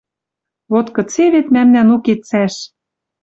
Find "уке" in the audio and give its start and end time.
1.95-2.13